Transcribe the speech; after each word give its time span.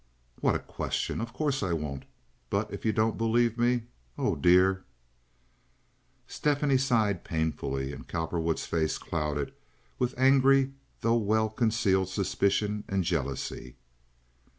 "What 0.39 0.55
a 0.55 0.65
question! 0.65 1.21
Of 1.21 1.31
course 1.31 1.61
I 1.61 1.73
won't. 1.73 2.05
But 2.49 2.73
if 2.73 2.85
you 2.85 2.91
don't 2.91 3.19
believe 3.19 3.59
me—oh, 3.59 4.35
dear—" 4.35 4.83
Stephanie 6.27 6.79
sighed 6.79 7.23
painfully, 7.23 7.93
and 7.93 8.07
Cowperwood's 8.07 8.65
face 8.65 8.97
clouded 8.97 9.53
with 9.99 10.17
angry 10.17 10.73
though 11.01 11.17
well 11.17 11.49
concealed 11.49 12.09
suspicion 12.09 12.83
and 12.87 13.03
jealousy. 13.03 13.75